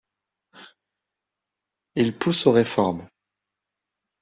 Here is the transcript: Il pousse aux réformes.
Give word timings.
Il 1.93 2.17
pousse 2.17 2.47
aux 2.47 2.51
réformes. 2.51 3.07